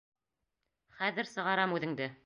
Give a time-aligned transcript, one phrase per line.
[1.03, 2.11] Хәҙер сығарам үҙеңде.